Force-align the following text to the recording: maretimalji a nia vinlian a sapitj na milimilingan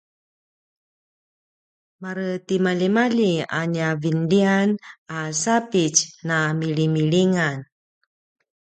maretimalji 2.01 3.31
a 3.59 3.61
nia 3.71 3.89
vinlian 4.03 4.69
a 5.17 5.19
sapitj 5.41 5.97
na 6.27 6.37
milimilingan 6.59 7.57